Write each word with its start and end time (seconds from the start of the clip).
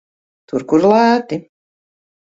Tur, 0.53 0.61
kur 0.71 0.81
lēti. 0.93 1.41